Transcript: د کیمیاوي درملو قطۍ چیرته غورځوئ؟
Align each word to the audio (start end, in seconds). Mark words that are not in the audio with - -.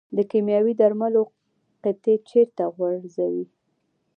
د 0.15 0.17
کیمیاوي 0.31 0.73
درملو 0.81 1.23
قطۍ 1.83 2.15
چیرته 2.29 2.63
غورځوئ؟ 2.75 3.43